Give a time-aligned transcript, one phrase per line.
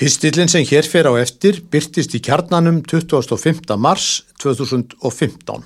[0.00, 3.74] Pistillin sem hér fer á eftir byrtist í kjarnanum 25.
[3.76, 5.60] mars 2015.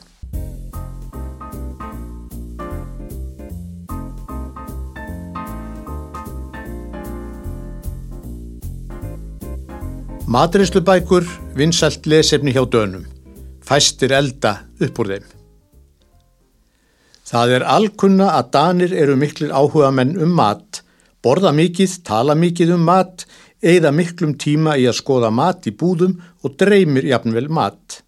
[10.27, 13.07] Matriðslubækur vinsælt lesefni hjá dönum.
[13.62, 15.30] Fæstir elda upp úr þeim.
[17.23, 20.82] Það er alkunna að danir eru miklir áhuga menn um mat,
[21.23, 23.29] borða mikið, tala mikið um mat,
[23.64, 28.00] eigða miklum tíma í að skoða mat í búðum og dreymir jafnvel mat.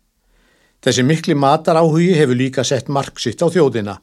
[0.84, 3.97] Þessi mikli matar áhugi hefur líka sett mark sitt á þjóðina.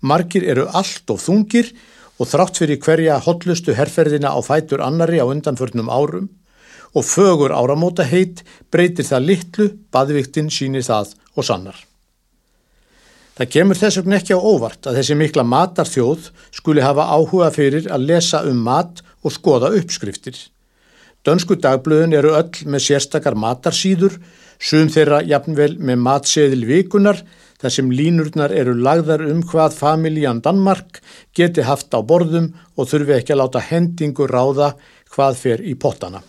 [0.00, 1.72] Markir eru allt of þungir
[2.20, 6.30] og þrátt fyrir hverja hotlustu herrferðina á fætur annari á undanförnum árum
[6.94, 8.42] og fögur áramóta heit
[8.72, 11.76] breytir það litlu, baðviktinn sínir það og sannar.
[13.40, 17.86] Það kemur þess vegna ekki á óvart að þessi mikla matarþjóð skuli hafa áhuga fyrir
[17.88, 20.36] að lesa um mat og skoða uppskriftir.
[21.26, 24.16] Dönsku dagblöðun eru öll með sérstakar matarsýður,
[24.60, 27.20] sum þeirra jafnvel með matseðil vikunar
[27.60, 31.02] þar sem línurnar eru lagðar um hvað familjan Danmark
[31.36, 34.72] geti haft á borðum og þurfi ekki að láta hendingu ráða
[35.12, 36.22] hvað fer í pottana.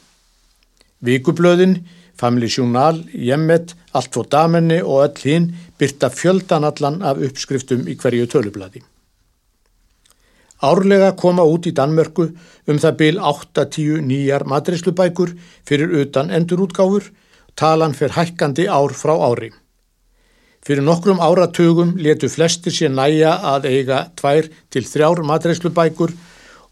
[1.01, 1.79] Vikublöðin,
[2.19, 8.29] Family Journal, Jemmet, Allt fór damenni og öll hinn byrta fjöldanallan af uppskriftum í hverju
[8.31, 8.83] tölubladi.
[10.61, 12.27] Árlega koma út í Danmörku
[12.69, 15.33] um það byl 8-10 nýjar matreislubækur
[15.65, 17.07] fyrir utan endurútgáfur,
[17.57, 19.49] talan fyrir hækkandi ár frá ári.
[20.61, 26.13] Fyrir nokkrum áratugum letu flestir sér næja að eiga tvær til þrjár matreislubækur,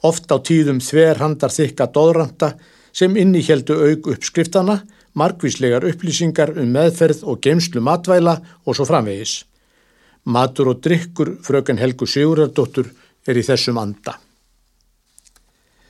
[0.05, 2.53] oft á tíðum þverhandar þykka dóðranda
[2.93, 4.83] sem inni heldu auk uppskriftana,
[5.17, 9.39] margvíslegar upplýsingar um meðferð og geimslu matvæla og svo framvegis.
[10.29, 12.91] Matur og drikkur fröken Helgu Sigurðardóttur
[13.29, 14.17] er í þessum anda.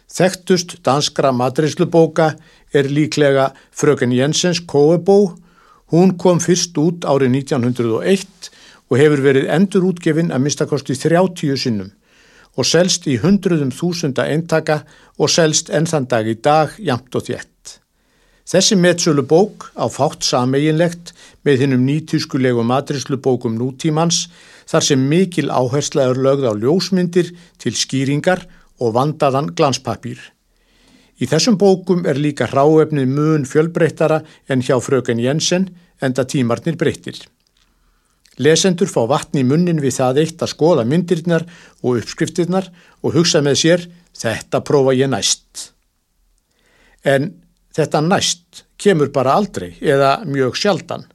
[0.09, 2.33] Þekktust danskra matreislubóka
[2.73, 5.35] er líklega fröken Jensens Kóebó.
[5.93, 8.49] Hún kom fyrst út árið 1901
[8.89, 11.93] og hefur verið endurútgefin að mistakosti 30 sinnum
[12.59, 14.81] og selst í hundruðum þúsunda eintaka
[15.21, 17.58] og selst ennþann dag í dag jamt og þjett.
[18.49, 21.11] Þessi metsölu bók á fátt sameginlegt
[21.45, 24.23] með hinnum nýtískulegu matrislubókum nútímans
[24.69, 27.29] þar sem mikil áhersla er lögð á ljósmyndir
[27.61, 28.47] til skýringar
[28.81, 30.17] og vandaðan glanspapír.
[31.21, 35.67] Í þessum bókum er líka ráefnið mun fjölbreyttara en hjá fröken Jensen
[36.01, 37.19] enda tímarnir breyttir.
[38.39, 41.45] Lesendur fá vatni í munnin við það eitt að skoða myndirnar
[41.83, 42.71] og uppskriftirnar
[43.03, 43.85] og hugsa með sér
[44.17, 45.67] þetta prófa ég næst.
[47.03, 47.29] En
[47.79, 51.05] Þetta næst kemur bara aldrei eða mjög sjaldan.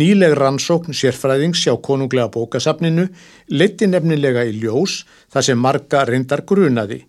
[0.00, 3.04] Nýleg rannsókn sérfræðings hjá konunglega bókasafninu
[3.52, 5.02] leti nefnilega í ljós
[5.34, 7.02] þar sem marga reyndar grunaði.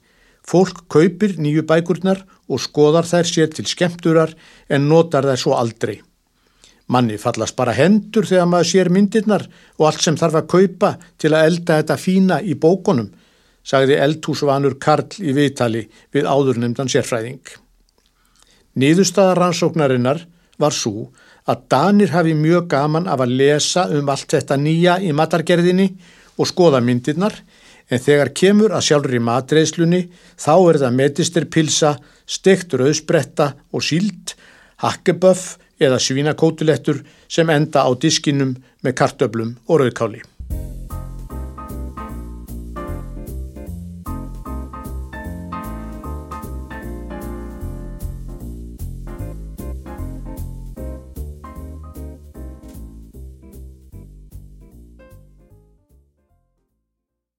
[0.44, 4.36] Fólk kaupir nýju bækurnar og skoðar þær sér til skemmturar
[4.68, 6.02] en notar þær svo aldrei.
[6.92, 9.48] Manni fallast bara hendur þegar maður sér myndirnar
[9.80, 13.14] og allt sem þarf að kaupa til að elda þetta fína í bókonum,
[13.64, 17.46] sagði eldhúsvanur Karl í viðtali við áðurnemdan sérfræðing.
[18.80, 20.24] Niðurstaða rannsóknarinnar
[20.62, 21.10] var svo
[21.50, 25.90] að Danir hafi mjög gaman af að lesa um allt þetta nýja í matargerðinni
[26.38, 27.36] og skoða myndirnar
[27.92, 30.02] en þegar kemur að sjálfur í matreiðslunni
[30.40, 31.96] þá er það metistirpilsa,
[32.26, 34.36] stektur auðspretta og síld,
[34.80, 38.56] hakkeböff eða svínakótulettur sem enda á diskinum
[38.86, 40.22] með kartöblum og rauðkáli.